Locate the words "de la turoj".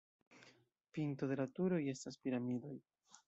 1.31-1.81